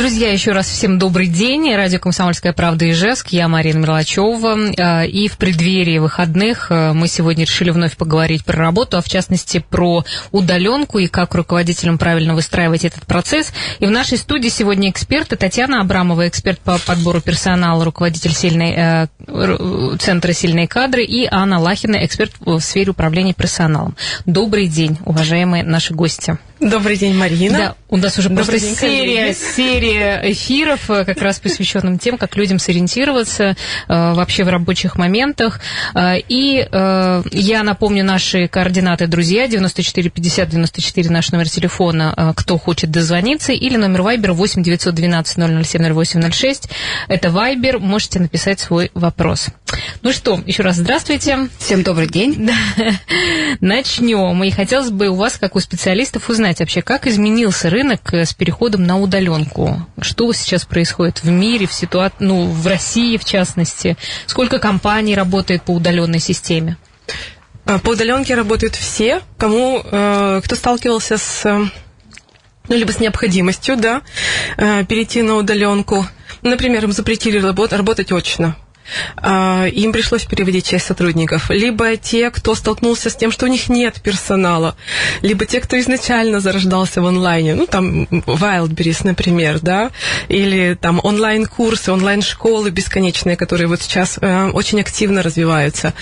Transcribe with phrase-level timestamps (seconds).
[0.00, 1.76] Друзья, еще раз всем добрый день.
[1.76, 3.28] Радио «Комсомольская правда» Ижевск.
[3.32, 4.72] Я Марина Мерлачева.
[4.78, 9.10] А, и в преддверии выходных а, мы сегодня решили вновь поговорить про работу, а в
[9.10, 13.52] частности про удаленку и как руководителям правильно выстраивать этот процесс.
[13.78, 19.96] И в нашей студии сегодня эксперты Татьяна Абрамова, эксперт по подбору персонала, руководитель сильной, э,
[19.98, 23.94] Центра «Сильные кадры», и Анна Лахина, эксперт в сфере управления персоналом.
[24.24, 26.38] Добрый день, уважаемые наши гости.
[26.60, 27.58] Добрый день, Марина.
[27.58, 32.18] Да, у нас уже Добрый просто день, серия, серия эфиров, э, как раз посвященным тем,
[32.18, 33.54] как людям сориентироваться э,
[33.88, 35.60] вообще в рабочих моментах.
[35.94, 42.32] Э, и э, я напомню наши координаты, друзья, 94 50 94 наш номер телефона, э,
[42.36, 46.68] кто хочет дозвониться, или номер Вайбера 8 912 007 0806.
[47.08, 49.48] Это Вайбер, можете написать свой вопрос.
[50.02, 51.48] Ну что, еще раз здравствуйте.
[51.58, 52.50] Всем добрый день.
[53.60, 54.42] Начнем.
[54.44, 58.32] И хотелось бы у вас, как у специалистов, узнать, вообще, как изменился рынок э, с
[58.32, 59.86] переходом на удаленку?
[60.00, 63.96] Что сейчас происходит в мире, в ситуации, ну, в России в частности?
[64.26, 66.76] Сколько компаний работает по удаленной системе?
[67.66, 71.44] А, по удаленке работают все, кому, э, кто сталкивался с
[72.68, 74.02] ну, либо с необходимостью, да,
[74.56, 76.06] э, перейти на удаленку.
[76.42, 78.56] Например, им запретили работать очно.
[79.16, 81.50] А, им пришлось переводить часть сотрудников.
[81.50, 84.76] Либо те, кто столкнулся с тем, что у них нет персонала,
[85.22, 89.90] либо те, кто изначально зарождался в онлайне, ну, там, Wildberries, например, да,
[90.28, 95.94] или там онлайн-курсы, онлайн-школы бесконечные, которые вот сейчас э, очень активно развиваются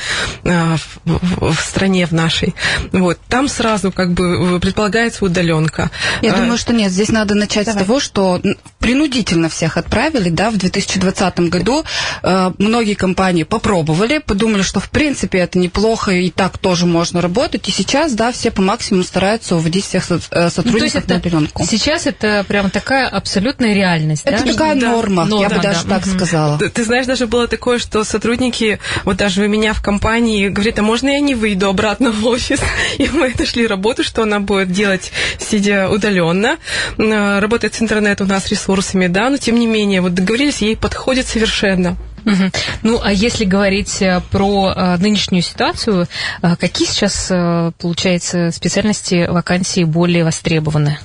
[0.45, 2.55] э, в, в стране в нашей.
[2.93, 5.91] Вот, там сразу как бы предполагается удаленка.
[6.23, 7.83] Я а, думаю, что нет, здесь надо начать Давай.
[7.83, 8.41] с того, что
[8.79, 11.85] принудительно всех отправили, да, в 2020 году
[12.23, 17.21] э, много многие компании попробовали, подумали, что в принципе это неплохо, и так тоже можно
[17.21, 17.69] работать.
[17.69, 21.65] И сейчас, да, все по максимуму стараются уводить всех э, сотрудников ну, на удаленку.
[21.67, 24.53] Сейчас это прям такая абсолютная реальность, Это да?
[24.53, 24.93] такая да.
[24.93, 25.99] норма, норма, я бы даже да.
[25.99, 26.15] так угу.
[26.15, 26.59] сказала.
[26.59, 30.79] Ты, ты знаешь, даже было такое, что сотрудники, вот даже у меня в компании, говорят,
[30.79, 32.61] а можно я не выйду обратно в офис?
[32.99, 35.11] И мы нашли работу, что она будет делать,
[35.41, 36.59] сидя удаленно.
[36.97, 40.77] Э, работает с интернет у нас ресурсами, да, но тем не менее, вот договорились, ей
[40.77, 41.97] подходит совершенно.
[42.25, 42.51] Угу.
[42.83, 46.07] Ну, а если говорить э, про а, нынешнюю ситуацию,
[46.43, 50.99] а, какие сейчас, а, получается, специальности вакансии более востребованы?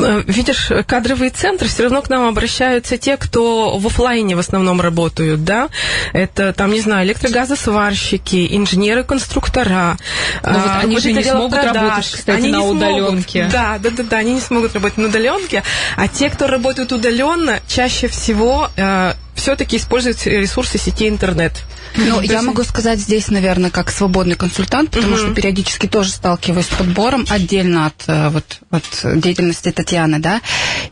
[0.00, 4.80] Э, видишь, кадровый центр, все равно к нам обращаются те, кто в офлайне в основном
[4.80, 5.68] работают, да,
[6.12, 9.96] это там, не знаю, электрогазосварщики, инженеры-конструктора.
[10.42, 11.74] Но вот они вот же не смогут продаж.
[11.74, 13.48] работать, кстати, они на удаленке.
[13.48, 15.62] Смогут, да, да, да, да, они не смогут работать на удаленке,
[15.96, 21.52] а те, кто работают удаленно, чаще всего э, все-таки используют ресурсы сети интернет.
[21.96, 25.18] Ну, я могу сказать здесь, наверное, как свободный консультант, потому угу.
[25.18, 30.40] что периодически тоже сталкиваюсь с подбором отдельно от, э, вот, от деятельности Татьяны, да.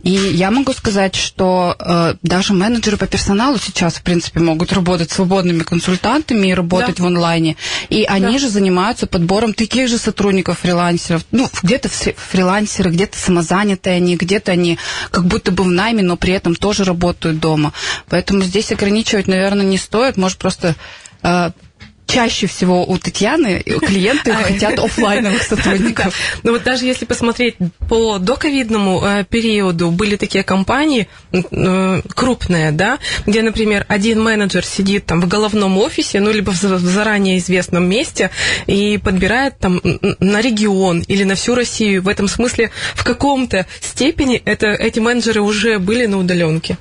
[0.07, 5.11] И я могу сказать, что э, даже менеджеры по персоналу сейчас, в принципе, могут работать
[5.11, 7.03] свободными консультантами и работать да.
[7.03, 7.57] в онлайне.
[7.89, 8.39] И они да.
[8.39, 11.25] же занимаются подбором таких же сотрудников, фрилансеров.
[11.33, 14.79] Ну, где-то фрилансеры, где-то самозанятые они, где-то они
[15.11, 17.73] как будто бы в найме, но при этом тоже работают дома.
[18.09, 20.17] Поэтому здесь ограничивать, наверное, не стоит.
[20.17, 20.77] Может, просто
[21.25, 21.53] uh,
[22.07, 26.15] чаще всего у Татьяны клиенты а, хотят офлайновых сотрудников.
[26.43, 27.57] Ну вот даже если посмотреть
[27.89, 35.07] по доковидному э, периоду, были такие компании э, крупные, да, где, например, один менеджер сидит
[35.07, 38.31] там в головном офисе, ну либо в заранее известном месте
[38.67, 39.81] и подбирает там
[40.21, 42.03] на регион или на всю Россию.
[42.03, 46.79] В этом смысле в каком-то степени это, эти менеджеры уже были на удаленке.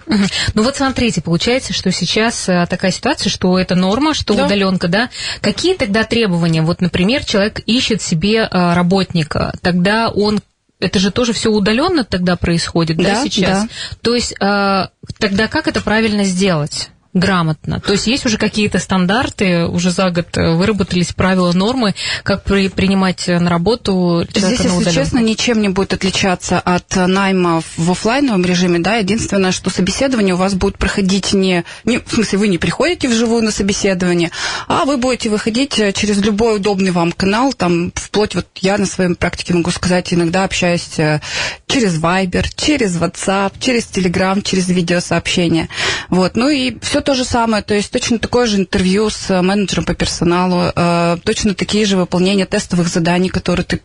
[0.54, 4.46] Ну вот смотрите, получается, что сейчас э, такая ситуация, что это норма, что да.
[4.46, 5.10] удаленка, да,
[5.42, 6.62] Какие тогда требования?
[6.62, 10.40] Вот, например, человек ищет себе э, работника, тогда он
[10.80, 13.64] это же тоже все удаленно тогда происходит, да, да сейчас?
[13.64, 13.70] Да.
[14.02, 14.88] То есть э,
[15.20, 16.90] тогда как это правильно сделать?
[17.16, 17.80] Грамотно.
[17.80, 23.28] То есть есть уже какие-то стандарты, уже за год выработались правила, нормы, как при, принимать
[23.28, 28.44] на работу человека Здесь, на если честно, ничем не будет отличаться от найма в офлайновом
[28.46, 32.58] режиме, да, единственное, что собеседование у вас будет проходить не, не, в смысле, вы не
[32.58, 34.32] приходите вживую на собеседование,
[34.68, 38.86] а вы будете выходить э, через любой удобный вам канал, там, вплоть, вот я на
[38.86, 41.22] своей практике могу сказать, иногда общаюсь э,
[41.66, 45.70] через Viber, через WhatsApp, через Telegram, через видеосообщения,
[46.10, 49.42] вот, ну и все то же самое, то есть точно такое же интервью с э,
[49.42, 53.80] менеджером по персоналу, э, точно такие же выполнения тестовых заданий, которые ты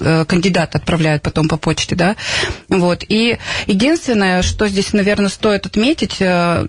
[0.00, 2.16] э, кандидат отправляют потом по почте, да,
[2.68, 6.18] вот, и единственное, что здесь, наверное, стоит отметить,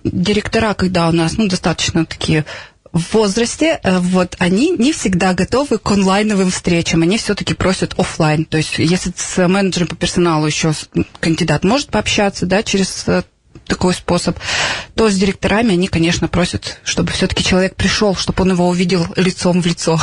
[0.04, 2.44] директора, когда у нас, ну, достаточно такие
[2.92, 8.44] в возрасте, вот они не всегда готовы к онлайновым встречам, они все-таки просят офлайн.
[8.44, 10.72] То есть, если с менеджером по персоналу еще
[11.18, 13.06] кандидат может пообщаться, да, через
[13.66, 14.38] такой способ,
[14.94, 19.62] то с директорами они, конечно, просят, чтобы все-таки человек пришел, чтобы он его увидел лицом
[19.62, 19.98] в лицо.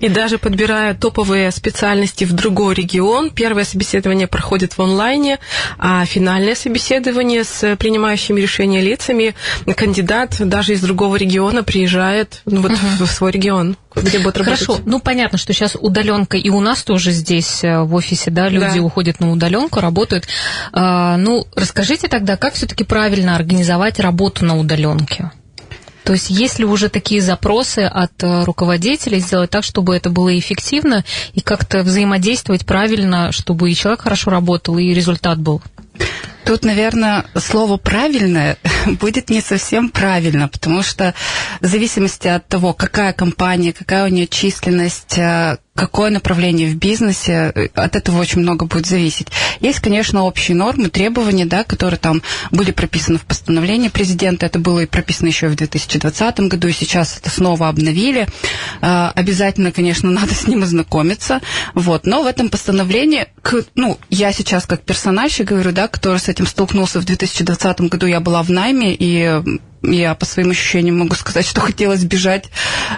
[0.00, 5.38] И даже подбирая топовые специальности в другой регион, первое собеседование проходит в онлайне,
[5.78, 9.34] а финальное собеседование с принимающими решения лицами
[9.76, 13.04] кандидат даже из другого региона приезжает ну, вот uh-huh.
[13.04, 14.44] в свой регион где работать.
[14.44, 18.48] Хорошо, ну понятно, что сейчас удаленка и у нас тоже здесь э, в офисе, да,
[18.48, 18.82] люди да.
[18.82, 20.26] уходят на удаленку, работают.
[20.72, 25.30] А, ну, расскажите тогда, как все-таки правильно организовать работу на удаленке?
[26.04, 30.38] То есть есть ли уже такие запросы от э, руководителей сделать так, чтобы это было
[30.38, 31.04] эффективно
[31.34, 35.60] и как-то взаимодействовать правильно, чтобы и человек хорошо работал, и результат был?
[36.44, 38.56] Тут, наверное, слово «правильное»
[38.86, 41.14] будет не совсем правильно, потому что
[41.60, 47.52] в зависимости от того, какая компания, какая у нее численность, э, какое направление в бизнесе,
[47.54, 49.28] э, от этого очень много будет зависеть.
[49.60, 52.20] Есть, конечно, общие нормы, требования, да, которые там
[52.50, 54.44] были прописаны в постановлении президента.
[54.44, 58.26] Это было и прописано еще в 2020 году, и сейчас это снова обновили.
[58.82, 61.40] Э, обязательно, конечно, надо с ним ознакомиться.
[61.74, 62.06] Вот.
[62.06, 63.28] Но в этом постановлении,
[63.76, 68.18] ну, я сейчас как персональщик говорю, да, который с этим столкнулся в 2020 году, я
[68.18, 72.46] была в найме, и я по своим ощущениям могу сказать, что хотелось бежать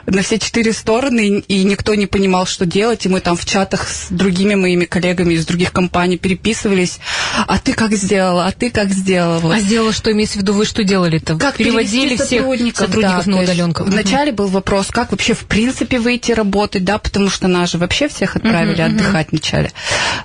[0.07, 3.07] на все четыре стороны, и никто не понимал, что делать.
[3.07, 6.99] И мы там в чатах с другими моими коллегами из других компаний переписывались.
[7.47, 8.47] А ты как сделала?
[8.47, 9.55] А ты как сделала?
[9.55, 10.11] А сделала что?
[10.13, 11.37] Имеется в виду, вы что делали-то?
[11.37, 13.85] Как переводили всех сотрудников, сотрудников да, на удаленку?
[13.85, 18.09] Вначале был вопрос, как вообще в принципе выйти работать, да, потому что нас же вообще
[18.09, 19.33] всех отправили uh-huh, отдыхать uh-huh.
[19.33, 19.73] вначале.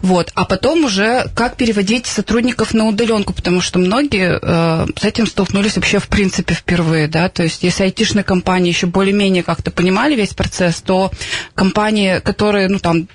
[0.02, 0.32] Вот.
[0.36, 5.76] А потом уже как переводить сотрудников на удаленку, потому что многие э, с этим столкнулись
[5.76, 10.16] вообще в принципе принципе, впервые, да, то есть если айтишные компании еще более-менее как-то понимали
[10.16, 11.12] весь процесс, то
[11.54, 13.08] компании, которые, ну, там,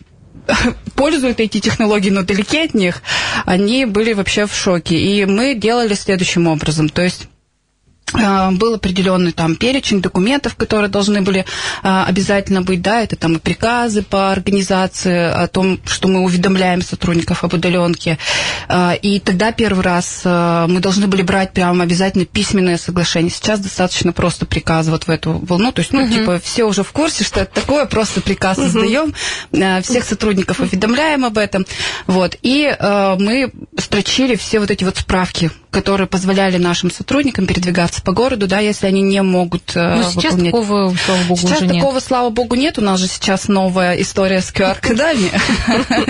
[0.94, 3.02] пользуют эти технологии, но далеки от них,
[3.46, 4.96] они были вообще в шоке.
[4.96, 7.28] И мы делали следующим образом, то есть
[8.12, 11.44] был определенный там перечень документов, которые должны были
[11.82, 16.82] а, обязательно быть, да, это там и приказы по организации о том, что мы уведомляем
[16.82, 18.18] сотрудников об удаленке.
[18.68, 23.30] А, и тогда первый раз а, мы должны были брать прям обязательно письменное соглашение.
[23.30, 26.12] Сейчас достаточно просто приказ вот в эту волну, то есть, ну, uh-huh.
[26.12, 29.14] типа, все уже в курсе, что это такое, просто приказ создаем,
[29.52, 31.66] а, всех сотрудников уведомляем об этом,
[32.06, 38.02] вот, и а, мы строчили все вот эти вот справки, которые позволяли нашим сотрудникам передвигаться
[38.02, 40.52] по городу, да, если они не могут э, Но сейчас выполнять.
[40.52, 42.02] такого, слава богу, сейчас уже такого, нет.
[42.02, 42.78] слава богу, нет.
[42.78, 45.30] У нас же сейчас новая история с QR-кодами.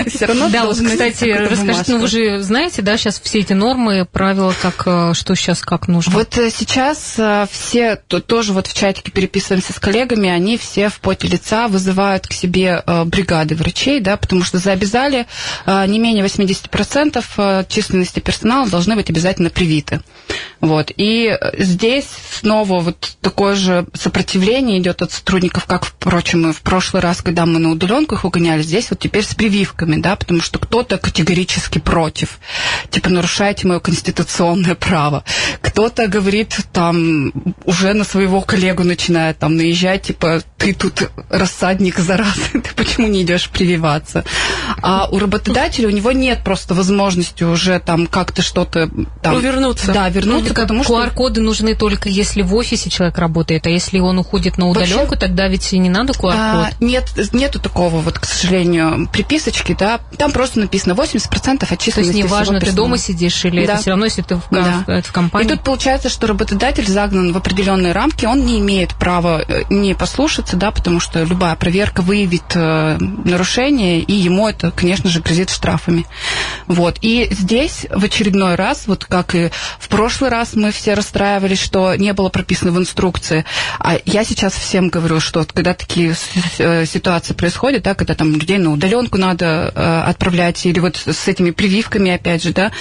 [0.09, 4.05] Все равно Да, вот, кстати, расскажите, ну вы же знаете, да, сейчас все эти нормы,
[4.05, 6.13] правила, как, э, что сейчас, как нужно?
[6.13, 7.19] Вот э, сейчас
[7.51, 12.33] все, тоже вот в чатике переписываемся с коллегами, они все в поте лица вызывают к
[12.33, 15.27] себе бригады врачей, да, потому что заобязали
[15.67, 20.01] не менее 80% численности персонала должны быть обязательно привиты.
[20.59, 20.91] Вот.
[20.95, 27.01] И здесь снова вот такое же сопротивление идет от сотрудников, как, впрочем, и в прошлый
[27.01, 30.59] раз, когда мы на удаленку их угоняли, здесь вот теперь с прививками, да, потому что
[30.59, 32.39] кто-то категорически против,
[32.91, 35.23] типа нарушаете мое конституционное право.
[35.61, 37.31] Кто-то говорит там
[37.65, 43.23] уже на своего коллегу начинает там наезжать, типа ты тут рассадник заразы, ты почему не
[43.23, 44.23] идешь прививаться?
[44.81, 48.89] А у работодателя у него нет просто возможности уже там как-то что-то
[49.21, 49.35] там...
[49.35, 49.91] Увернуться.
[49.91, 51.03] Да, вернуться, ну, потому что...
[51.03, 55.19] QR-коды нужны только если в офисе человек работает, а если он уходит на удаленку, Вообще,
[55.19, 56.33] тогда ведь и не надо QR-код.
[56.35, 59.99] А, нет, нету такого вот, к сожалению, приписочки, да.
[60.17, 63.73] Там просто написано 80% от численности То есть неважно, ты дома сидишь или да.
[63.73, 64.83] это все равно, если ты в, да.
[64.85, 65.47] в, в компании.
[65.47, 69.93] И тут получается, что работодатель загнан в определенные рамки, он не имеет права э, не
[69.93, 75.49] послушаться, да, потому что любая проверка выявит э, нарушение, и ему это, конечно же, грозит
[75.49, 76.05] штрафами.
[76.67, 76.97] Вот.
[77.01, 81.95] И здесь в очередной раз, вот как и в прошлый раз мы все расстраивались, что
[81.95, 83.45] не было прописано в инструкции.
[83.79, 86.15] А я сейчас всем говорю, что когда такие
[86.57, 91.27] э, ситуации происходят, да, когда там людей на удаленку надо э, отправлять, или вот с
[91.27, 92.71] этими прививками, опять же, да,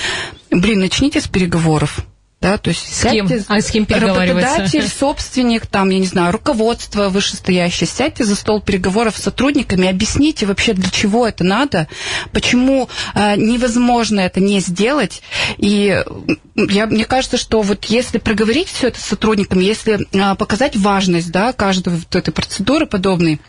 [0.50, 2.04] блин, начните с переговоров
[2.40, 3.28] да, то есть с кем?
[3.48, 9.16] А с кем Работодатель, собственник, там, я не знаю, руководство вышестоящее, сядьте за стол переговоров
[9.18, 11.86] с сотрудниками, объясните вообще, для чего это надо,
[12.32, 15.22] почему э, невозможно это не сделать,
[15.58, 16.02] и
[16.56, 21.30] я, мне кажется, что вот если проговорить все это с сотрудниками, если э, показать важность,
[21.30, 23.40] да, каждой вот этой процедуры подобной,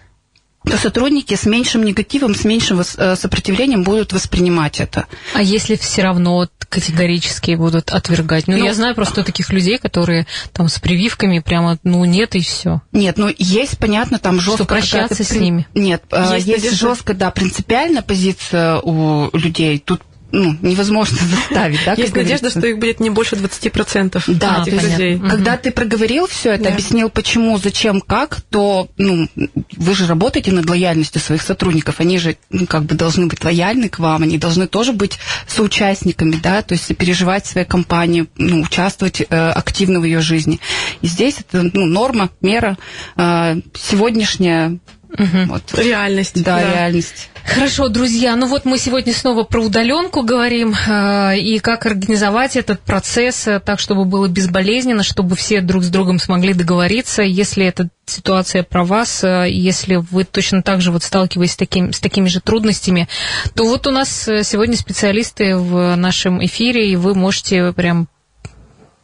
[0.63, 5.08] то сотрудники с меньшим негативом, с меньшим э, сопротивлением будут воспринимать это.
[5.34, 8.48] А если все равно категорически будут отвергать?
[8.48, 12.41] Ну, ну я знаю просто таких людей, которые там с прививками прямо, ну, нет и
[12.41, 12.82] все.
[12.91, 14.63] Нет, ну, есть, понятно, там жестко...
[14.63, 15.68] Что прощаться с ними?
[15.74, 19.80] Нет, э, есть, есть жестко, да, принципиальная позиция у людей.
[19.80, 21.93] Тут ну, невозможно заставить, да?
[21.93, 25.15] Есть надежда, что их будет не больше 20% да, этих людей.
[25.15, 25.27] Угу.
[25.27, 26.69] Когда ты проговорил все это, да.
[26.71, 32.38] объяснил, почему, зачем, как, то, ну, вы же работаете над лояльностью своих сотрудников, они же,
[32.50, 36.73] ну, как бы должны быть лояльны к вам, они должны тоже быть соучастниками, да, то
[36.73, 40.59] есть переживать в своей компании, ну, участвовать э, активно в ее жизни.
[41.01, 42.77] И здесь это, ну, норма, мера,
[43.17, 44.79] э, сегодняшняя
[45.11, 45.45] Угу.
[45.47, 45.63] Вот.
[45.77, 46.41] Реальность.
[46.41, 47.29] Да, да, реальность.
[47.53, 52.79] Хорошо, друзья, ну вот мы сегодня снова про удаленку говорим э, и как организовать этот
[52.79, 57.24] процесс так, чтобы было безболезненно, чтобы все друг с другом смогли договориться.
[57.24, 61.91] Если эта ситуация про вас, э, если вы точно так же вот сталкиваетесь с, таким,
[61.91, 63.10] с такими же трудностями,
[63.53, 68.08] то вот у нас э, сегодня специалисты в нашем эфире, и вы можете прям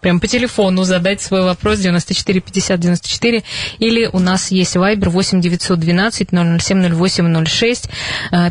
[0.08, 3.44] прям по телефону задать свой вопрос 94 50 94
[3.80, 6.30] или у нас есть Viber 8 912
[6.62, 7.90] 007 08 06.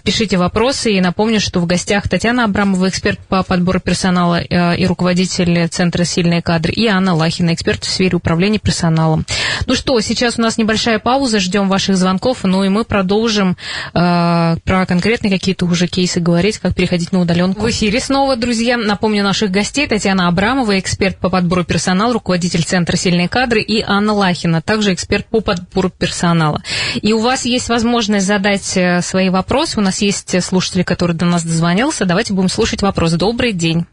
[0.05, 4.85] Пишите вопросы и напомню, что в гостях Татьяна Абрамова, эксперт по подбору персонала э, и
[4.85, 9.25] руководитель Центра «Сильные кадры» и Анна Лахина, эксперт в сфере управления персоналом.
[9.65, 13.57] Ну что, сейчас у нас небольшая пауза, ждем ваших звонков, ну и мы продолжим
[13.95, 17.63] э, про конкретные какие-то уже кейсы говорить, как переходить на удаленку.
[17.63, 18.77] В эфире снова, друзья.
[18.77, 19.87] Напомню наших гостей.
[19.87, 25.27] Татьяна Абрамова, эксперт по подбору персонала, руководитель Центра «Сильные кадры», и Анна Лахина, также эксперт
[25.27, 26.63] по подбору персонала.
[27.01, 29.79] И у вас есть возможность задать э, свои вопросы.
[29.79, 32.05] У нас есть слушатели, который до нас дозвонился.
[32.05, 33.13] Давайте будем слушать вопрос.
[33.13, 33.87] Добрый день.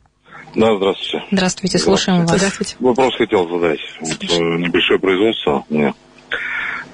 [0.55, 1.25] Да, здравствуйте.
[1.31, 2.45] Здравствуйте, слушаем здравствуйте.
[2.45, 2.53] вас.
[2.53, 2.75] Здравствуйте.
[2.79, 3.79] Вопрос хотел задать.
[4.01, 5.93] Вот, э, небольшое производство у меня.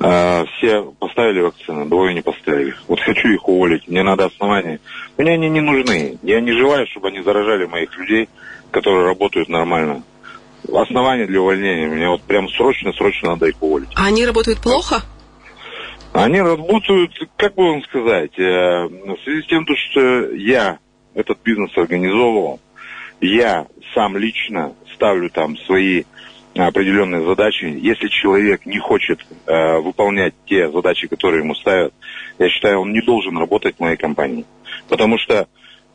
[0.02, 2.74] А, все поставили вакцины, двое не поставили.
[2.88, 4.80] Вот хочу их уволить, мне надо основания.
[5.18, 6.18] Мне они не нужны.
[6.24, 8.30] Я не желаю, чтобы они заражали моих людей,
[8.72, 10.04] которые работают нормально
[10.74, 11.88] основания для увольнения.
[11.88, 13.90] Мне вот прям срочно-срочно надо их уволить.
[13.96, 15.02] А они работают плохо?
[16.14, 20.80] Они работают, как бы вам сказать, э, в связи с тем, что я
[21.14, 22.60] этот бизнес организовывал,
[23.22, 26.04] я сам лично ставлю там свои
[26.56, 27.66] определенные задачи.
[27.66, 31.94] Если человек не хочет э, выполнять те задачи, которые ему ставят,
[32.38, 34.46] я считаю, он не должен работать в моей компании.
[34.88, 35.48] Потому что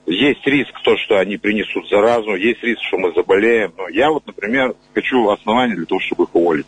[0.06, 3.72] есть риск то, что они принесут заразу, есть риск, что мы заболеем.
[3.76, 6.66] Но я вот, например, хочу основания для того, чтобы их уволить.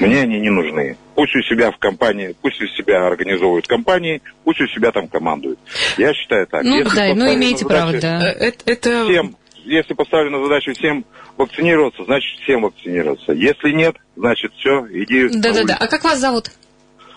[0.00, 0.96] Мне они не нужны.
[1.14, 5.58] Пусть у себя в компании, пусть у себя организовывают компании, пусть у себя там командуют.
[5.98, 6.64] Я считаю так.
[6.64, 8.20] Ну если да, ну имеете право, да.
[8.20, 9.04] Э, это, это...
[9.04, 11.04] Всем, если поставлена задача всем
[11.36, 13.32] вакцинироваться, значит всем вакцинироваться.
[13.32, 15.28] Если нет, значит все, иди.
[15.28, 15.76] Да-да-да.
[15.78, 16.50] А как вас зовут?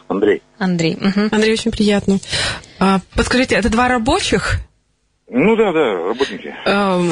[0.07, 0.41] Андрей.
[0.57, 0.95] Андрей.
[0.95, 1.29] Угу.
[1.31, 2.19] Андрей, очень приятно.
[2.79, 4.66] А, подскажите, это два рабочих
[5.29, 6.55] ну да, да, работники.
[6.65, 7.11] Эм,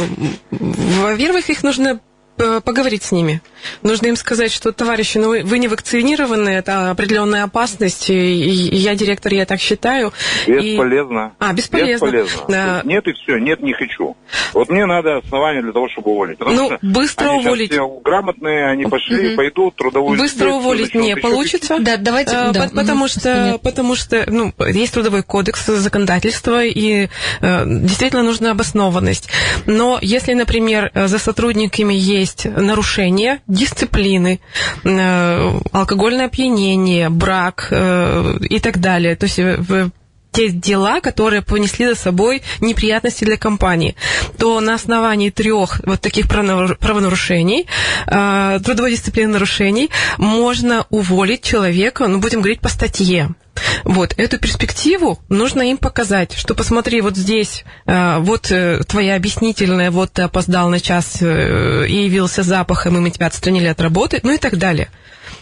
[0.52, 2.00] во-первых, их нужно
[2.38, 3.42] поговорить с ними.
[3.82, 8.96] Нужно им сказать, что, товарищи, ну вы не вакцинированы, это определенная опасность, и, и я
[8.96, 10.12] директор, я так считаю.
[10.48, 11.34] Бесполезно.
[11.40, 11.44] И...
[11.44, 12.06] А, бесполезно.
[12.06, 12.44] Бесполезно.
[12.48, 12.82] Да.
[12.84, 14.16] Нет и все, нет, не хочу.
[14.54, 16.38] Вот мне надо основания для того, чтобы уволить.
[16.38, 17.72] Потому ну, что быстро они уволить.
[17.72, 19.38] Все грамотные, они пошли, угу.
[19.38, 21.78] пойдут, трудовую Быстро уволить не получится.
[21.80, 22.36] Да, давайте.
[22.36, 22.70] А, да.
[22.74, 27.08] Потому, что, потому что ну, есть трудовой кодекс, законодательство, и
[27.42, 29.30] э, действительно нужна обоснованность.
[29.66, 34.40] Но если, например, за сотрудниками есть есть нарушение дисциплины,
[34.84, 39.16] э, алкогольное опьянение, брак э, и так далее.
[39.16, 39.90] То есть э,
[40.32, 43.96] те дела, которые понесли за собой неприятности для компании,
[44.38, 47.68] то на основании трех вот таких правонарушений,
[48.06, 53.30] трудовой дисциплины нарушений, можно уволить человека, ну, будем говорить, по статье.
[53.84, 59.92] Вот, эту перспективу нужно им показать, что посмотри, вот здесь, э, вот э, твоя объяснительная,
[59.92, 64.20] вот ты опоздал на час э, и явился запахом, и мы тебя отстранили от работы,
[64.24, 64.90] ну и так далее.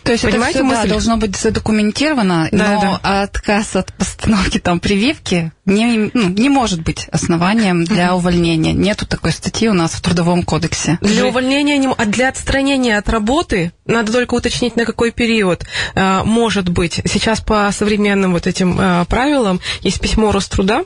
[0.03, 3.21] То есть Понимаете, это все, да, должно быть задокументировано, да, но да.
[3.23, 8.73] отказ от постановки там прививки не, ну, не может быть основанием для увольнения.
[8.73, 10.97] Нету такой статьи у нас в Трудовом кодексе.
[11.01, 16.23] Для увольнения, не, а для отстранения от работы, надо только уточнить, на какой период, э,
[16.23, 16.99] может быть.
[17.05, 20.83] Сейчас по современным вот этим э, правилам есть письмо Роструда,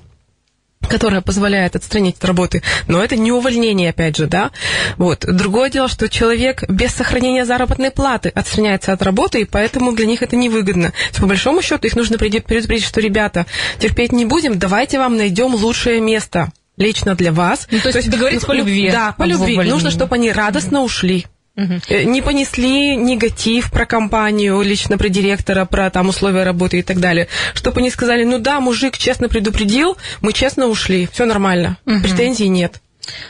[0.87, 4.51] которая позволяет отстранить от работы, но это не увольнение, опять же, да.
[4.97, 5.25] Вот.
[5.25, 10.21] Другое дело, что человек без сохранения заработной платы отстраняется от работы, и поэтому для них
[10.23, 10.93] это невыгодно.
[11.19, 13.45] По большому счету их нужно предупредить, что, ребята,
[13.79, 17.67] терпеть не будем, давайте вам найдем лучшее место лично для вас.
[17.71, 18.89] Ну, то, есть то есть договориться по любви.
[18.91, 19.57] Да, по любви.
[19.57, 21.25] Нужно, чтобы они радостно ушли.
[21.57, 26.99] Э, Не понесли негатив про компанию, лично про директора, про там условия работы и так
[26.99, 27.27] далее.
[27.55, 32.79] Чтобы они сказали, ну да, мужик честно предупредил, мы честно ушли, все нормально, претензий нет.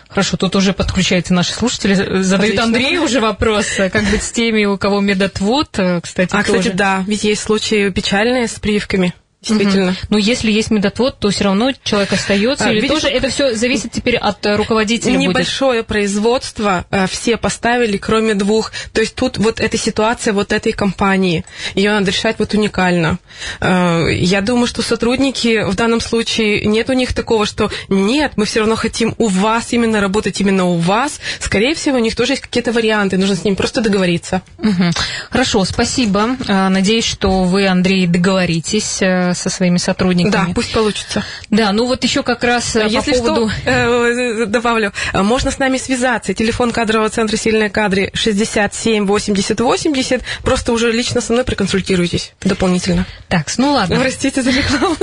[0.10, 1.94] Хорошо, тут уже подключаются наши слушатели.
[1.94, 2.64] Задают Отлично.
[2.64, 6.60] Андрею уже вопрос, а как быть с теми, у кого медотвод, э, кстати, А, тоже.
[6.60, 9.14] кстати, да, ведь есть случаи печальные с прививками.
[9.40, 9.96] Действительно.
[10.10, 12.66] Но если есть медотвод, то все равно человек остается.
[12.66, 15.30] А, или видишь, тоже это все зависит теперь от э, руководителя будет?
[15.30, 18.72] Небольшое производство э, все поставили, кроме двух.
[18.94, 21.46] То есть тут вот эта ситуация вот этой компании.
[21.76, 23.20] Ее надо решать вот уникально.
[23.62, 28.46] Э, Я думаю, что сотрудники в данном случае нет у них такого, что нет, мы
[28.46, 31.20] все равно хотим у вас именно работать именно у вас.
[31.40, 33.18] Скорее всего, у них тоже есть какие-то варианты.
[33.18, 34.42] Нужно с ним просто договориться.
[34.58, 34.92] Мгм.
[35.30, 36.36] Хорошо, спасибо.
[36.48, 39.00] Надеюсь, что вы, Андрей, договоритесь
[39.34, 40.32] со своими сотрудниками.
[40.32, 41.24] Да, пусть получится.
[41.50, 43.50] Да, ну вот еще как раз э, Если по поводу...
[43.50, 46.34] что, э, добавлю, э, можно с нами связаться.
[46.34, 50.22] Телефон кадрового центра «Сильные кадры» 67 80 80.
[50.44, 53.06] Просто уже лично со мной проконсультируйтесь дополнительно.
[53.28, 54.00] Так, ну ладно.
[54.00, 54.96] Простите за рекламу.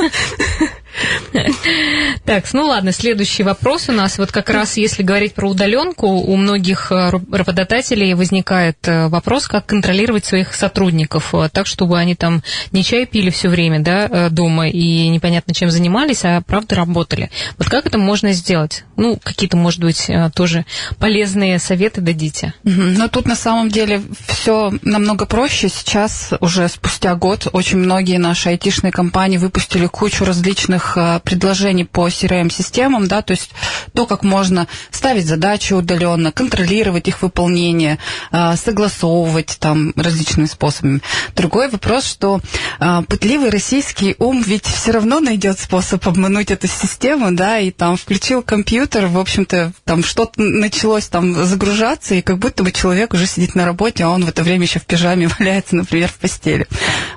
[2.24, 4.18] Так, ну ладно, следующий вопрос у нас.
[4.18, 9.66] Вот как раз если говорить про удаленку, у многих э, работодателей возникает э, вопрос, как
[9.66, 14.68] контролировать своих сотрудников, э, так, чтобы они там не чай пили все время, да, дома
[14.68, 17.30] и непонятно чем занимались, а правда работали.
[17.58, 18.84] Вот как это можно сделать?
[18.96, 20.64] Ну, какие-то, может быть, тоже
[20.98, 22.54] полезные советы дадите.
[22.62, 25.68] Но тут на самом деле все намного проще.
[25.68, 33.08] Сейчас уже спустя год очень многие наши айтишные компании выпустили кучу различных предложений по CRM-системам,
[33.08, 33.50] да, то есть
[33.94, 37.98] то, как можно ставить задачи удаленно, контролировать их выполнение,
[38.32, 41.00] э, согласовывать там различными способами.
[41.34, 42.40] Другой вопрос, что
[42.80, 47.96] э, пытливый российский ум ведь все равно найдет способ обмануть эту систему, да, и там
[47.96, 53.26] включил компьютер, в общем-то, там что-то началось там загружаться, и как будто бы человек уже
[53.26, 56.66] сидит на работе, а он в это время еще в пижаме валяется, например, в постели.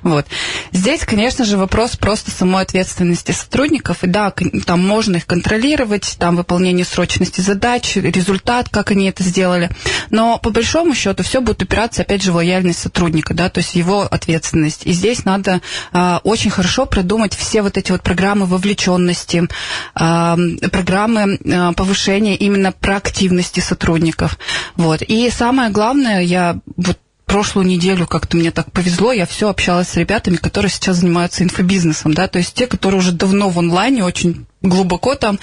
[0.03, 0.25] Вот.
[0.71, 4.34] Здесь, конечно же, вопрос просто самой ответственности сотрудников, и да,
[4.66, 9.70] там можно их контролировать, там выполнение срочности задач, результат, как они это сделали,
[10.10, 13.75] но по большому счету все будет упираться, опять же, в лояльность сотрудника, да, то есть
[13.75, 14.86] его ответственность.
[14.86, 15.62] И здесь надо
[15.92, 19.48] а, очень хорошо продумать все вот эти вот программы вовлеченности,
[19.96, 20.38] а,
[20.72, 24.38] программы а, повышения именно проактивности сотрудников.
[24.75, 25.01] Вот.
[25.01, 29.96] И самое главное, я вот прошлую неделю как-то мне так повезло, я все общалась с
[29.96, 34.48] ребятами, которые сейчас занимаются инфобизнесом, да, то есть те, которые уже давно в онлайне, очень
[34.70, 35.40] глубоко там,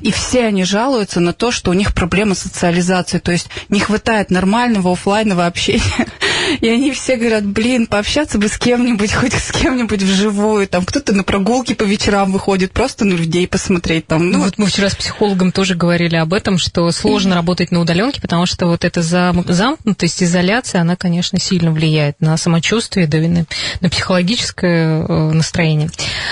[0.00, 3.80] и все они жалуются на то, что у них проблемы с социализацией, то есть не
[3.80, 6.06] хватает нормального оффлайнового общения,
[6.60, 11.12] и они все говорят, блин, пообщаться бы с кем-нибудь, хоть с кем-нибудь вживую, там кто-то
[11.12, 14.90] на прогулки по вечерам выходит, просто на людей посмотреть, там, Ну, ну, вот мы вчера
[14.90, 19.00] с психологом тоже говорили об этом, что сложно работать на удаленке, потому что вот эта
[19.00, 23.46] зам- замкнутость, изоляция, она, конечно, сильно влияет на самочувствие, да и на,
[23.80, 25.90] на психологическое э, настроение.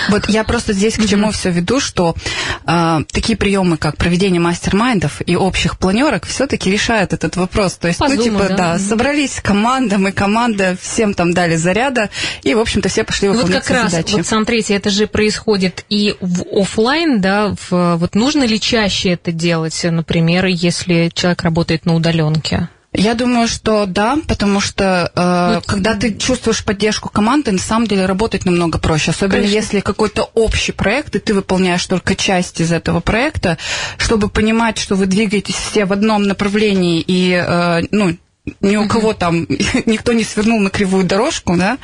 [0.09, 2.15] Вот я просто здесь к чему все веду, что
[2.65, 7.73] а, такие приемы, как проведение мастер-майндов и общих планерок, все-таки решают этот вопрос.
[7.73, 8.55] То есть, По ну, типа, да.
[8.55, 12.09] да, собрались команда, мы команда, всем там дали заряда,
[12.43, 14.15] и, в общем-то, все пошли Ну, Вот выполнять как раз, задачи.
[14.15, 19.31] вот смотрите, это же происходит и в офлайн, да, в, вот нужно ли чаще это
[19.31, 22.69] делать, например, если человек работает на удаленке?
[22.97, 25.65] Я думаю, что да, потому что э, Вот.
[25.65, 29.11] когда ты чувствуешь поддержку команды, на самом деле работать намного проще.
[29.11, 29.55] Особенно Конечно.
[29.55, 33.57] если какой-то общий проект, и ты выполняешь только часть из этого проекта,
[33.97, 38.17] чтобы понимать, что вы двигаетесь все в одном направлении и э, ну,
[38.61, 39.47] ни у кого там
[39.85, 41.77] никто не свернул на кривую дорожку, да,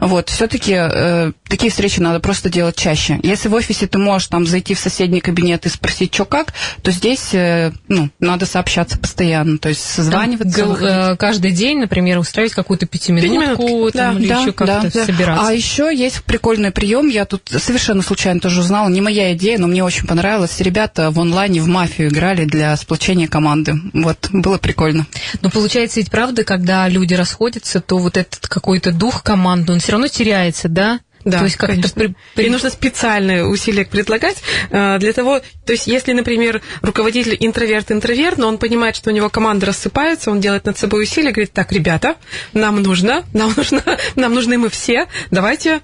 [0.00, 3.18] вот, все-таки э, такие встречи надо просто делать чаще.
[3.22, 6.52] Если в офисе ты можешь там зайти в соседний кабинет и спросить, что как,
[6.82, 10.64] то здесь, э, ну, надо сообщаться постоянно, то есть созваниваться.
[10.64, 14.80] Там, э, каждый день, например, устраивать какую-то пятиминутку Пятиминутки, там, да, или Да, еще как-то
[14.82, 15.04] да, да.
[15.06, 15.48] собираться.
[15.48, 17.08] А еще есть прикольный прием.
[17.08, 18.88] Я тут совершенно случайно тоже узнала.
[18.88, 20.60] Не моя идея, но мне очень понравилось.
[20.60, 23.74] Ребята в онлайне в мафию играли для сплочения команды.
[23.92, 25.06] Вот, было прикольно.
[25.40, 29.92] Но получается ведь правда, когда люди расходятся, то вот этот какой-то дух команды, он все
[29.92, 31.00] равно теряется, да?
[31.24, 31.94] Да, То есть как-то конечно.
[32.00, 34.36] при- при- И нужно специальные усилия предлагать
[34.70, 39.28] э, для того, то есть если, например, руководитель интроверт-интроверт, но он понимает, что у него
[39.28, 42.14] команда рассыпается, он делает над собой усилия, говорит, так, ребята,
[42.54, 43.82] нам нужно, нам нужно,
[44.16, 45.80] нам нужны мы все, давайте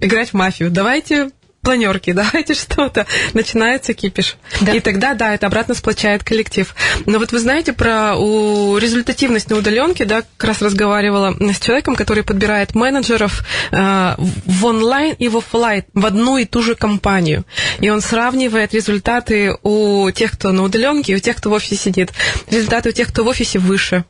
[0.00, 1.30] играть в мафию, давайте
[1.64, 3.06] планерки, давайте что-то.
[3.32, 4.36] Начинается кипиш.
[4.60, 4.72] Да.
[4.72, 6.74] И тогда, да, это обратно сплочает коллектив.
[7.06, 11.96] Но вот вы знаете про у, результативность на удаленке, да, как раз разговаривала с человеком,
[11.96, 17.44] который подбирает менеджеров э, в онлайн и в офлайн в одну и ту же компанию.
[17.80, 21.76] И он сравнивает результаты у тех, кто на удаленке, и у тех, кто в офисе
[21.76, 22.12] сидит.
[22.50, 24.04] Результаты у тех, кто в офисе выше.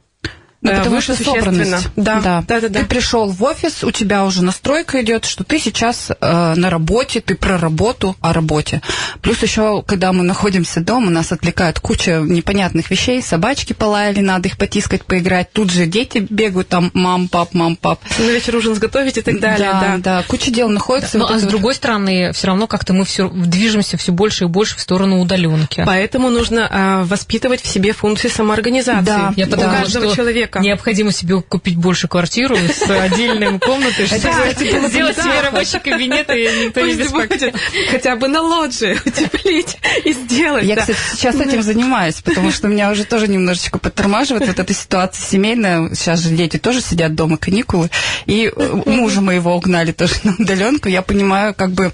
[0.65, 1.71] Ну, э, потому выше что собранность.
[1.71, 2.05] существенно.
[2.05, 2.81] Да, да, да, да.
[2.81, 7.21] Ты пришел в офис, у тебя уже настройка идет, что ты сейчас э, на работе,
[7.21, 8.81] ты про работу о работе.
[9.21, 13.23] Плюс еще, когда мы находимся дома, нас отвлекает куча непонятных вещей.
[13.23, 15.53] Собачки полаяли, надо их потискать, поиграть.
[15.53, 18.01] Тут же дети бегают, там мам, пап, мам, пап.
[18.19, 19.71] На вечер ужин сготовить и так далее.
[19.71, 21.19] Да, Да, да, куча дел находится.
[21.19, 24.13] Ну, Вот а это с вот- другой стороны, все равно как-то мы все движемся все
[24.13, 25.83] больше и больше в сторону удаленки.
[25.85, 29.05] Поэтому нужно а, воспитывать в себе функции самоорганизации.
[29.05, 30.54] Да, Я у подумала, каждого что человека.
[30.61, 36.81] Необходимо себе купить больше квартиру с отдельной комнатой, чтобы сделать себе рабочий кабинет, и никто
[36.81, 37.55] не будет
[37.91, 40.65] хотя бы на лоджии утеплить и сделать.
[40.65, 45.25] Я, кстати, сейчас этим занимаюсь, потому что меня уже тоже немножечко подтормаживает вот эта ситуация
[45.25, 45.95] семейная.
[45.95, 47.91] Сейчас же дети тоже сидят дома, каникулы.
[48.27, 50.89] И э, мужа моего угнали тоже на удаленку.
[50.89, 51.93] Я понимаю, как бы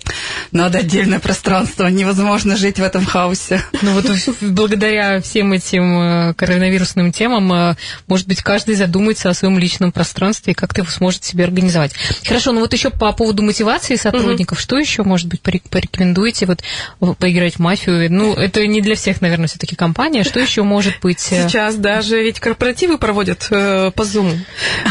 [0.53, 1.87] надо отдельное пространство.
[1.87, 3.63] Невозможно жить в этом хаосе.
[3.83, 4.07] Ну вот
[4.41, 10.53] благодаря всем этим э, коронавирусным темам, э, может быть, каждый задумается о своем личном пространстве
[10.53, 11.93] и как-то его сможет себе организовать.
[12.27, 16.47] Хорошо, ну вот еще по поводу мотивации сотрудников, что еще, может быть, порек- порекомендуете
[16.99, 18.11] вот поиграть в мафию?
[18.13, 20.25] Ну, это не для всех, наверное, все-таки компания.
[20.25, 21.25] Что еще может быть?
[21.31, 24.37] э, Сейчас даже ведь корпоративы проводят э, по Zoom.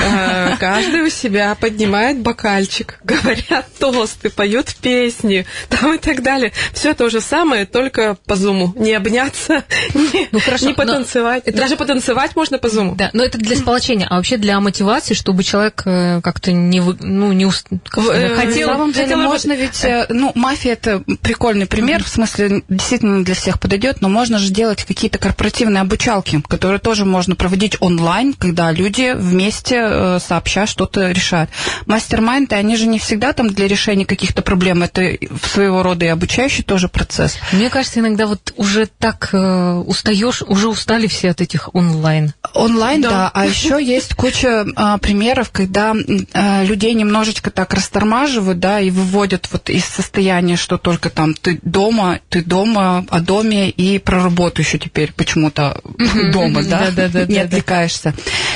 [0.02, 6.54] Э, каждый у себя поднимает бокальчик, говорят тосты, поют песни, там и так далее.
[6.74, 8.72] Все то же самое, только по Zoom.
[8.82, 11.43] Не обняться, не, Ну, хорошо, не потанцевать.
[11.45, 12.95] это- Даже потанцевать можно по Zoom.
[12.95, 16.97] Да, но это для сполочения, а вообще для мотивации, чтобы человек э, как-то не, вы-
[16.99, 18.67] ну, не уст- э, хотел...
[18.67, 23.35] На самом деле можно ведь, э, ну, мафия это прикольный пример, в смысле действительно для
[23.35, 28.71] всех подойдет, но можно же делать какие-то корпоративные обучалки, которые тоже можно проводить онлайн, когда
[28.71, 31.49] люди вместе сообща что-то решают.
[31.85, 36.63] Мастер-майнды, они же не всегда там для решения каких-то проблем, это своего рода и обучающий
[36.63, 37.38] тоже процесс.
[37.51, 42.33] Мне кажется, иногда вот уже так э, устаешь, уже устали все от этих онлайн.
[42.53, 43.09] Онлайн, да.
[43.09, 43.29] Да.
[43.34, 45.96] А еще есть куча а, примеров, когда
[46.34, 51.60] а, людей немножечко так растормаживают, да, и выводят вот из состояния, что только там ты
[51.62, 55.80] дома, ты дома, о доме и про работу еще теперь почему-то
[56.34, 56.89] дома, да,
[57.28, 58.13] не отвлекаешься.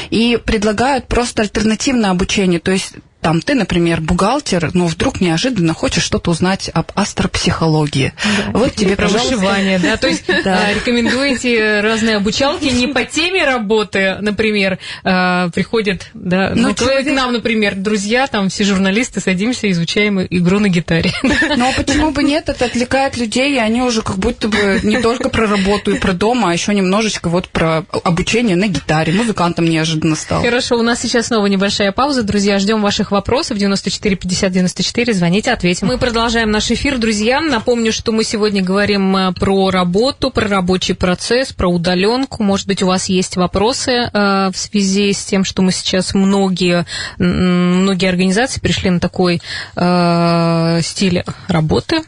[0.10, 6.04] И предлагают просто альтернативное обучение, то есть там ты, например, бухгалтер, но вдруг неожиданно хочешь
[6.04, 8.14] что-то узнать об астропсихологии.
[8.54, 9.98] Вот тебе, Про пожалуйста, да?
[9.98, 10.70] То есть Да.
[10.72, 16.80] э, рекомендуете разные обучалки не по теме работы, например, э, приходят, да, Ну, ну, к-
[16.80, 21.12] человек- к нам, например, друзья, там все журналисты, садимся, изучаем игру на гитаре.
[21.58, 22.50] Но почему бы нет?
[22.50, 26.14] Это отвлекает людей, и они уже как будто бы не только про работу и про
[26.14, 29.14] дом, а еще немножечко вот про обучение на гитаре.
[29.14, 30.42] Музыкантом неожиданно стал.
[30.42, 32.24] Хорошо, у нас сейчас снова небольшая пауза.
[32.24, 33.58] Друзья, ждем ваших вопросов.
[33.58, 35.14] 94 50 94.
[35.14, 35.88] Звоните, ответим.
[35.88, 37.40] Мы продолжаем наш эфир, друзья.
[37.40, 42.44] Напомню, что мы сегодня говорим э, про работу, про рабочий процесс, про удаленку.
[42.44, 46.86] Может быть, у вас есть вопросы э, в связи с тем, что мы сейчас многие,
[47.18, 49.42] многие организации пришли на такой
[49.76, 52.04] э, стиль работы.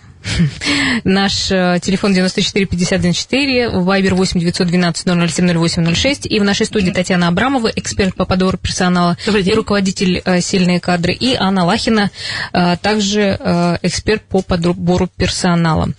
[1.04, 6.26] Наш э, телефон 94 50 94, вайбер 8 912 007 0806.
[6.26, 11.14] И в нашей студии Татьяна Абрамова, эксперт по подбору персонала и руководитель э, «Сильные кадры».
[11.14, 12.12] И Анна Лахина,
[12.54, 13.38] э, также
[13.82, 15.90] эксперт по подбору персонала.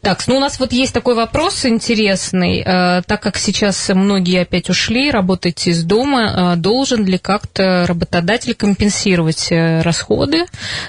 [0.00, 2.62] Так, ну у нас вот есть такой вопрос интересный.
[2.62, 10.44] Так как сейчас многие опять ушли работать из дома, должен ли как-то работодатель компенсировать расходы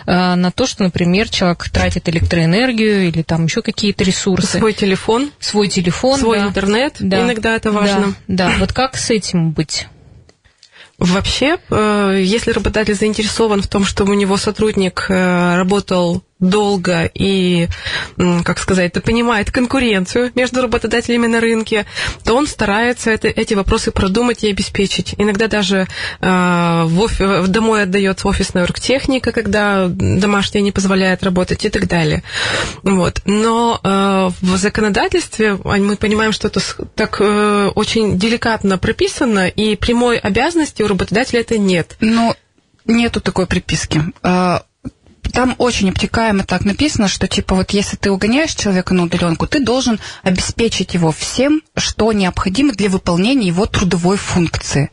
[0.06, 4.58] на то, что, например, человек тратит электроэнергию или там еще какие-то ресурсы?
[4.60, 6.48] Свой телефон, Свой телефон, свой да.
[6.48, 6.96] интернет.
[7.00, 7.22] Да.
[7.22, 8.16] Иногда это важно.
[8.28, 8.56] Да, да.
[8.60, 9.88] вот как с этим быть?
[10.98, 17.70] Вообще, э, если работодатель заинтересован в том, чтобы у него сотрудник э, работал долго и,
[18.44, 21.86] как сказать, понимает конкуренцию между работодателями на рынке,
[22.26, 25.16] то он старается это, эти вопросы продумать и обеспечить.
[25.18, 25.88] Иногда даже
[26.20, 32.24] э, в офи- домой отдается офисная оргтехника, когда домашняя не позволяет работать и так далее.
[32.84, 33.22] Вот.
[33.26, 36.60] Но э, в законодательстве а, мы понимаем, что это
[36.96, 41.96] так э, очень деликатно прописано, и прямой обязанности у работодателя это нет.
[42.00, 42.36] Ну,
[42.86, 44.02] нету такой приписки.
[45.34, 49.64] Там очень обтекаемо так написано, что типа вот если ты угоняешь человека на удаленку, ты
[49.64, 54.92] должен обеспечить его всем, что необходимо для выполнения его трудовой функции.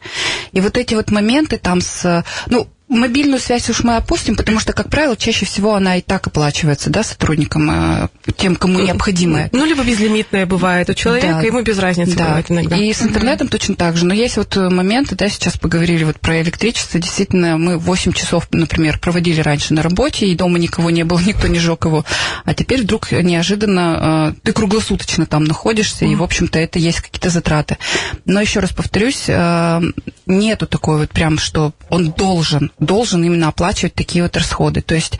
[0.52, 4.72] И вот эти вот моменты там с, ну, Мобильную связь уж мы опустим, потому что,
[4.72, 9.50] как правило, чаще всего она и так оплачивается, да, сотрудникам, э, тем, кому необходимо.
[9.52, 11.42] Ну, либо безлимитная бывает у человека, да.
[11.42, 12.24] ему без разницы да.
[12.24, 12.76] бывает иногда.
[12.76, 14.06] И с интернетом точно так же.
[14.06, 16.98] Но есть вот моменты, да, сейчас поговорили вот про электричество.
[16.98, 21.46] Действительно, мы 8 часов, например, проводили раньше на работе, и дома никого не было, никто
[21.46, 22.06] не жег его.
[22.44, 26.12] А теперь вдруг неожиданно э, ты круглосуточно там находишься, mm.
[26.12, 27.76] и, в общем-то, это есть какие-то затраты.
[28.24, 29.80] Но еще раз повторюсь, э,
[30.24, 34.80] нету такой вот прям, что он должен должен именно оплачивать такие вот расходы.
[34.82, 35.18] То есть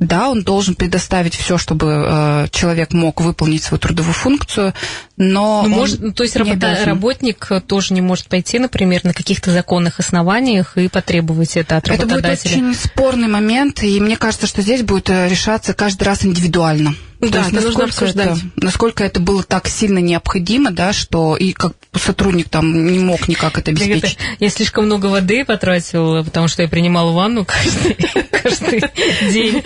[0.00, 4.72] да, он должен предоставить все, чтобы э, человек мог выполнить свою трудовую функцию,
[5.18, 10.00] но, но может, то есть работа, работник тоже не может пойти, например, на каких-то законных
[10.00, 12.30] основаниях и потребовать это от работодателя.
[12.30, 16.24] Это будет очень спорный момент, и мне кажется, что здесь будет э, решаться каждый раз
[16.24, 16.94] индивидуально.
[17.20, 18.38] Да, это нужно обсуждать.
[18.38, 23.28] Это, насколько это было так сильно необходимо, да, что и как сотрудник там не мог
[23.28, 24.16] никак это обеспечить.
[24.38, 27.44] Я слишком много воды потратил, потому что я принимала ванну
[28.30, 28.82] каждый,
[29.30, 29.62] день.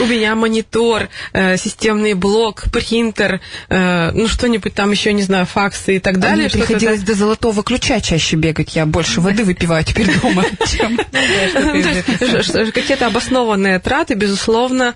[0.00, 5.96] У меня монитор, э, системный блок, принтер, э, ну что-нибудь там еще, не знаю, факсы
[5.96, 6.48] и так далее.
[6.48, 8.76] Мне приходилось до золотого ключа чаще бегать.
[8.76, 10.96] Я больше воды выпиваю теперь дома, чем...
[12.72, 14.94] Какие-то обоснованные траты, безусловно,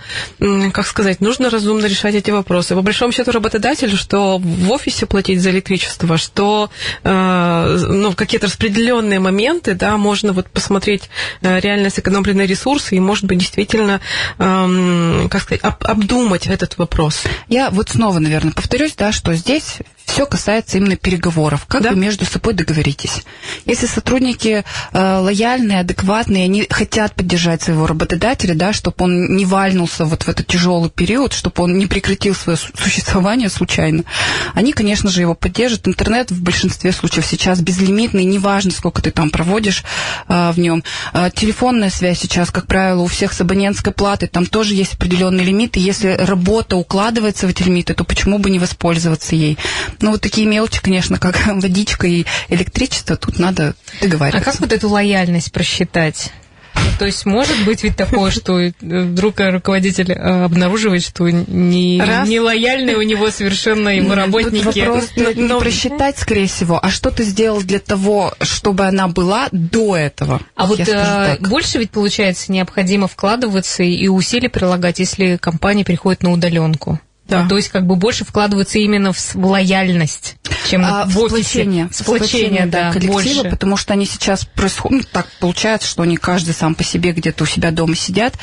[0.72, 2.74] как сказать, нужно разумно решать эти вопросы.
[2.74, 6.70] По большому счету работодателю, что в офисе платить за электричество, что
[7.02, 11.08] э, ну, какие-то распределенные моменты, да, можно вот посмотреть
[11.42, 14.00] э, реально сэкономленные ресурсы и, может быть, действительно,
[14.38, 17.22] э, как сказать, об, обдумать этот вопрос.
[17.48, 21.66] Я вот снова, наверное, повторюсь, да, что здесь все касается именно переговоров.
[21.66, 21.90] Как да?
[21.90, 23.24] вы между собой договоритесь?
[23.66, 30.04] Если сотрудники э, лояльные, адекватные, они хотят поддержать своего работодателя, да, чтобы он не вальнулся
[30.04, 34.04] вот в этот тяжелый период, чтобы он не прекратил свое существование случайно,
[34.54, 35.88] они, конечно же, его поддержат.
[35.88, 39.82] Интернет в большинстве случаев сейчас безлимитный, неважно, сколько ты там проводишь
[40.28, 40.84] э, в нем.
[41.12, 45.44] Э, телефонная связь сейчас, как правило, у всех с абонентской платой, там тоже есть определенные
[45.44, 45.80] лимиты.
[45.80, 49.58] Если работа укладывается в эти лимиты, то почему бы не воспользоваться ей?
[50.00, 54.50] Ну, вот такие мелочи, конечно, как водичка и электричество, тут надо договариваться.
[54.50, 56.32] А как вот эту лояльность просчитать?
[56.98, 62.40] То есть может быть ведь такое, что э, вдруг руководитель э, обнаруживает, что не, не
[62.40, 64.64] лояльные у него совершенно его работники.
[64.64, 65.60] Тут вопрос не но...
[65.60, 70.40] просчитать, скорее всего, а что ты сделал для того, чтобы она была до этого?
[70.54, 76.32] А вот э, больше ведь, получается, необходимо вкладываться и усилий прилагать, если компания переходит на
[76.32, 76.98] удаленку.
[77.28, 77.46] Да.
[77.48, 80.36] То есть как бы больше вкладываться именно в, лояльность,
[80.70, 81.88] чем а, в, в сплочение.
[81.90, 83.50] Сплочение, да, коллектива, больше.
[83.50, 87.44] потому что они сейчас происходят, ну, так получается, что они каждый сам по себе где-то
[87.44, 88.34] у себя дома сидят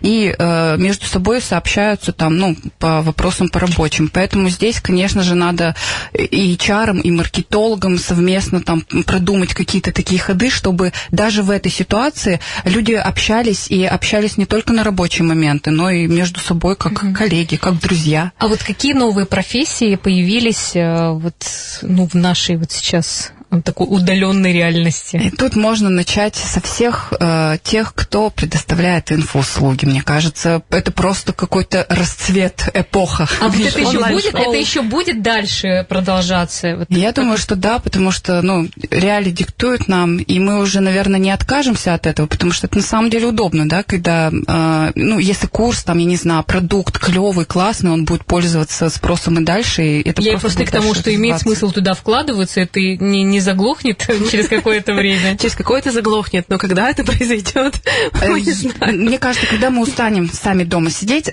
[0.00, 4.10] и э, между собой сообщаются там, ну, по вопросам по рабочим.
[4.12, 5.76] Поэтому здесь, конечно же, надо
[6.12, 12.40] и HR, и маркетологам совместно там продумать какие-то такие ходы, чтобы даже в этой ситуации
[12.64, 17.12] люди общались и общались не только на рабочие моменты, но и между собой как угу.
[17.12, 18.31] коллеги, как друзья.
[18.38, 21.34] А вот какие новые профессии появились э, вот,
[21.82, 25.16] ну, в нашей вот сейчас такой удаленной реальности.
[25.16, 29.84] И тут можно начать со всех э, тех, кто предоставляет инфоуслуги.
[29.84, 33.28] Мне кажется, это просто какой-то расцвет эпоха.
[33.40, 36.76] А вот это еще будет, это еще будет дальше продолжаться?
[36.76, 41.20] Вот Я думаю, что да, потому что ну реалии диктуют нам, и мы уже, наверное,
[41.20, 45.18] не откажемся от этого, потому что это на самом деле удобно, да, когда э, ну
[45.18, 49.82] если курс там, я не знаю, продукт клевый, классный, он будет пользоваться спросом и дальше,
[49.82, 53.41] и это Я просто, просто к тому, что имеет смысл туда вкладываться, это не не
[53.42, 55.36] заглохнет через какое-то время?
[55.36, 57.74] Через какое-то заглохнет, но когда это произойдет,
[58.20, 61.32] э, Мне кажется, когда мы устанем сами дома сидеть,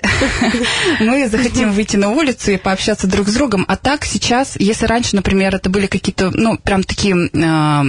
[1.00, 3.64] мы захотим выйти на улицу и пообщаться друг с другом.
[3.68, 7.82] А так сейчас, если раньше, например, это были какие-то, ну, прям такие э,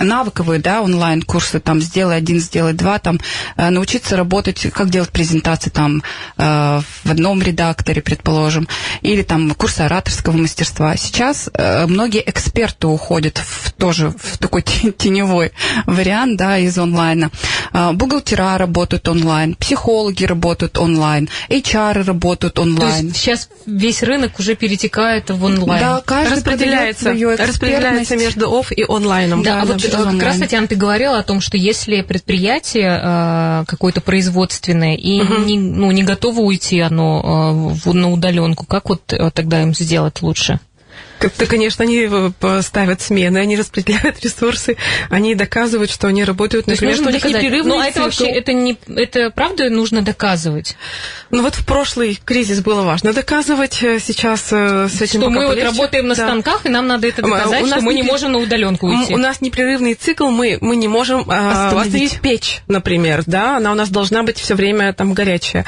[0.00, 3.20] навыковые, да, онлайн-курсы, там, сделай один, сделай два, там,
[3.56, 6.02] э, научиться работать, как делать презентации, там,
[6.36, 8.68] в одном редакторе, предположим,
[9.02, 10.96] или там курсы ораторского мастерства.
[10.96, 11.50] Сейчас
[11.86, 14.62] многие эксперты уходят в тоже в такой
[14.98, 15.52] теневой
[15.86, 17.30] вариант, да, из онлайна.
[17.72, 23.00] А, бухгалтера работают онлайн, психологи работают онлайн, HR работают онлайн.
[23.00, 25.80] То есть сейчас весь рынок уже перетекает в онлайн.
[25.80, 29.42] Да, каждый распределяется, распределяется между оф и онлайном.
[29.42, 33.00] Да, да, а вот да, как раз, Татьяна, ты говорила о том, что если предприятие
[33.02, 35.38] э, какое-то производственное и угу.
[35.38, 40.22] не, ну, не готово уйти оно э, на удаленку, как вот э, тогда им сделать
[40.22, 40.60] лучше?
[41.20, 44.76] Да, конечно, они э, ставят смены, они распределяют ресурсы,
[45.10, 48.52] они доказывают, что они работают, например, что у них непрерывный Ну, а это вообще, это,
[48.52, 50.76] не, это правда нужно доказывать?
[51.30, 55.46] Ну, вот в прошлый кризис было важно доказывать, э, сейчас э, с этим Что мы
[55.46, 56.26] вот работаем на да.
[56.26, 59.14] станках, и нам надо это доказать, что мы не можем на удаленку уйти.
[59.14, 61.86] У нас непрерывный цикл, мы, мы не можем остановить.
[61.86, 65.64] остановить печь, например, да, она у нас должна быть все время там горячая,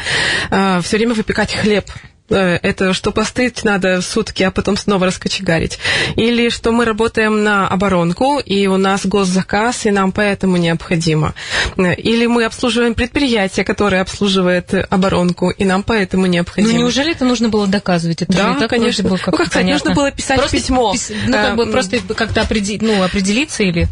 [0.49, 1.85] все время выпекать хлеб
[2.31, 5.79] это что постыть надо сутки, а потом снова раскочегарить.
[6.17, 11.35] Или что мы работаем на оборонку, и у нас госзаказ, и нам поэтому необходимо.
[11.77, 16.73] Э, или мы обслуживаем предприятие, которое обслуживает оборонку, и нам поэтому необходимо.
[16.73, 18.23] Ну, неужели это нужно было доказывать?
[18.23, 19.09] Это да, конечно.
[19.09, 20.93] Было как ну, как сказать, нужно было писать просто письмо.
[20.93, 21.13] Пис...
[21.27, 22.79] Ну, как бы просто как-то определ...
[22.81, 23.89] ну, определиться или...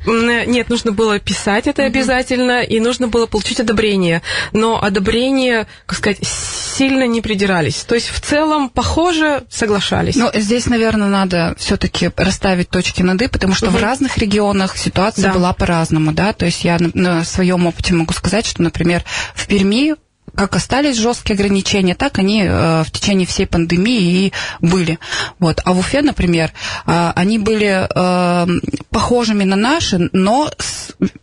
[0.46, 1.88] Нет, нужно было писать это угу.
[1.88, 4.22] обязательно, и нужно было получить одобрение.
[4.52, 7.76] Но одобрение, как сказать, сильно не придирались.
[7.84, 10.16] То есть в целом, похоже, соглашались.
[10.16, 13.78] Но здесь, наверное, надо все-таки расставить точки над «и», потому что угу.
[13.78, 15.32] в разных регионах ситуация да.
[15.32, 19.02] была по-разному, да, то есть я на, на своем опыте могу сказать, что, например,
[19.34, 19.94] в Перми
[20.38, 25.00] как остались жесткие ограничения, так они э, в течение всей пандемии и были.
[25.40, 25.60] Вот.
[25.64, 26.52] А в Уфе, например,
[26.86, 28.46] э, они были э,
[28.90, 30.48] похожими на наши, но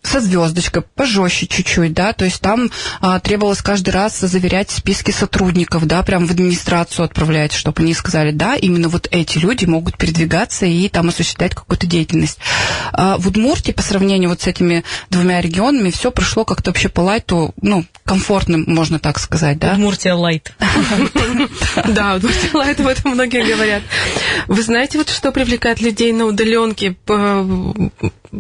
[0.04, 2.70] со звездочкой, пожестче чуть-чуть, да, то есть там
[3.02, 8.32] э, требовалось каждый раз заверять списки сотрудников, да, прям в администрацию отправлять, чтобы они сказали,
[8.32, 12.40] да, именно вот эти люди могут передвигаться и там осуществлять какую-то деятельность.
[12.92, 17.54] В Удмуртии по сравнению вот с этими двумя регионами все прошло как-то вообще по лайту,
[17.62, 19.74] ну, комфортным, можно так сказать, да?
[19.74, 20.52] Удмуртия лайт.
[21.88, 23.84] Да, Удмуртия лайт, об этом многие говорят.
[24.48, 26.96] Вы знаете, вот что привлекает людей на удаленке?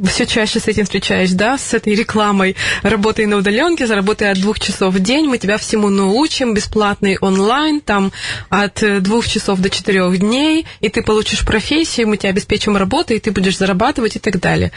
[0.07, 2.55] все чаще с этим встречаюсь, да, с этой рекламой.
[2.81, 7.79] Работай на удаленке, заработай от двух часов в день, мы тебя всему научим, бесплатный онлайн,
[7.79, 8.11] там
[8.49, 13.19] от двух часов до четырех дней, и ты получишь профессию, мы тебя обеспечим работой, и
[13.19, 14.71] ты будешь зарабатывать и так далее.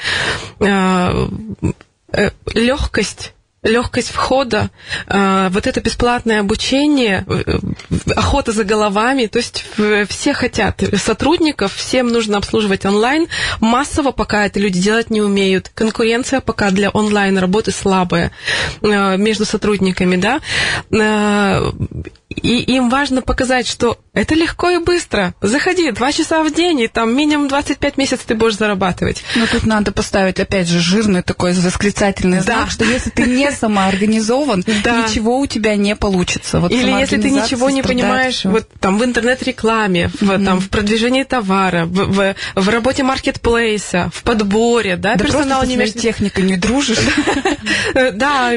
[0.61, 1.31] А,
[2.13, 4.71] э, Легкость легкость входа,
[5.07, 7.59] э, вот это бесплатное обучение, э,
[8.15, 9.65] охота за головами, то есть
[10.09, 13.29] все хотят сотрудников, всем нужно обслуживать онлайн.
[13.61, 15.71] Массово пока это люди делать не умеют.
[15.75, 18.31] Конкуренция пока для онлайн работы слабая
[18.81, 20.41] э, между сотрудниками, да.
[22.39, 25.35] И им важно показать, что это легко и быстро.
[25.41, 29.23] Заходи, два часа в день, и там минимум 25 месяцев ты будешь зарабатывать.
[29.37, 32.71] Но тут надо поставить, опять же, жирный такой восклицательный знак, да.
[32.71, 35.03] что если ты не самоорганизован, да.
[35.03, 36.59] ничего у тебя не получится.
[36.61, 38.49] Вот Или если ты ничего не понимаешь все.
[38.49, 40.45] вот там в интернет-рекламе, в, mm-hmm.
[40.45, 45.77] там, в продвижении товара, в, в, в работе маркетплейса, в подборе, да, да персонал не
[45.77, 45.93] имеешь...
[45.93, 46.99] техникой не дружишь.
[47.95, 48.53] Да,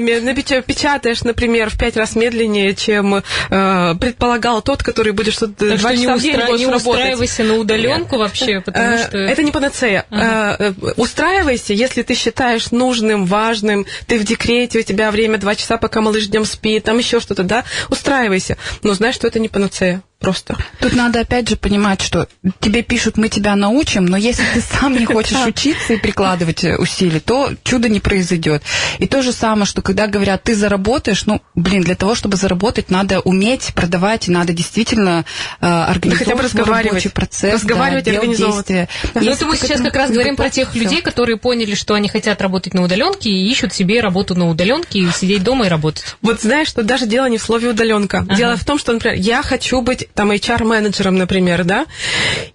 [0.62, 3.24] печатаешь, например, в пять раз медленнее, чем
[3.72, 8.62] э, предполагал тот, который будет что-то два часа в день не устраивайся на удаленку вообще,
[8.62, 9.18] потому э, что...
[9.18, 10.06] Это не панацея.
[10.12, 15.78] Э, устраивайся, если ты считаешь нужным, важным, ты в декрете, у тебя время два часа,
[15.78, 18.58] пока малыш днем спит, там еще что-то, да, устраивайся.
[18.84, 20.56] Но знаешь, что это не панацея просто.
[20.80, 22.28] Тут надо опять же понимать, что
[22.60, 26.78] тебе пишут, мы тебя научим, но если ты сам не хочешь учиться и прикладывать э,
[26.78, 28.62] усилия, то чудо не произойдет.
[29.00, 32.92] И то же самое, что когда говорят, ты заработаешь, ну, блин, для того, чтобы заработать,
[32.92, 35.26] надо уметь продавать, и надо действительно
[35.60, 38.68] э, хотя бы разговаривать, рабочий процесс, разговаривать да, и организовывать.
[38.68, 38.90] Действия.
[39.14, 39.22] Да.
[39.22, 42.42] Ну, это мы сейчас как раз говорим про тех людей, которые поняли, что они хотят
[42.42, 46.04] работать на удаленке и ищут себе работу на удаленке и сидеть дома и работать.
[46.22, 48.20] Вот знаешь, что даже дело не в слове удаленка.
[48.20, 48.36] Ага.
[48.36, 51.86] Дело в том, что, например, я хочу быть там HR-менеджером, например, да,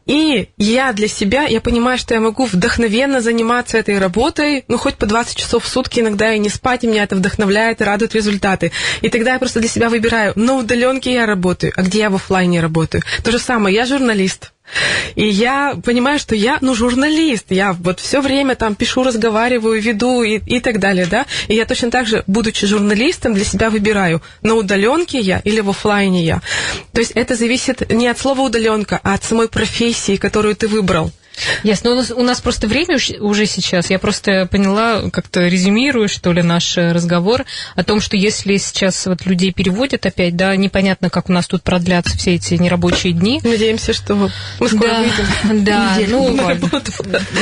[0.06, 4.94] и я для себя, я понимаю, что я могу вдохновенно заниматься этой работой, ну, хоть
[4.94, 8.14] по 20 часов в сутки иногда и не спать, и меня это вдохновляет и радует
[8.14, 8.72] результаты.
[9.02, 12.14] И тогда я просто для себя выбираю, на удаленке я работаю, а где я в
[12.14, 13.02] офлайне работаю.
[13.24, 14.52] То же самое, я журналист,
[15.14, 20.22] и я понимаю, что я, ну, журналист, я вот все время там пишу, разговариваю, веду
[20.22, 24.22] и, и так далее, да, и я точно так же, будучи журналистом, для себя выбираю,
[24.42, 26.42] на удаленке я или в офлайне я.
[26.92, 31.10] То есть это зависит не от слова удаленка, а от самой профессии, которую ты выбрал.
[31.62, 31.92] Ясно.
[31.92, 33.90] У нас, у нас просто время уже сейчас.
[33.90, 37.44] Я просто поняла, как-то резюмирую, что ли, наш э, разговор
[37.74, 41.62] о том, что если сейчас вот людей переводят опять, да, непонятно, как у нас тут
[41.62, 43.40] продлятся все эти нерабочие дни.
[43.42, 45.64] Надеемся, что мы скоро да, выйдем.
[45.66, 46.36] Да, ну,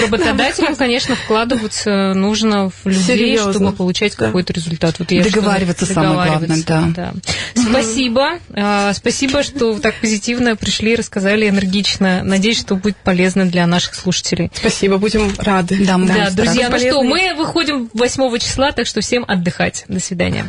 [0.03, 3.53] работодателям, конечно, вкладываться нужно в людей, Серьезно?
[3.53, 4.27] чтобы получать да.
[4.27, 4.99] какой-то результат.
[4.99, 6.85] Вот я договариваться что, самое главное, да.
[6.95, 7.15] да.
[7.55, 8.39] Спасибо.
[8.55, 12.23] А, спасибо, что так позитивно пришли, рассказали энергично.
[12.23, 14.51] Надеюсь, что будет полезно для наших наших слушателей.
[14.55, 15.85] Спасибо, будем рады.
[15.85, 19.85] Да, да друзья, ну что, мы выходим 8 числа, так что всем отдыхать.
[19.89, 20.47] До свидания.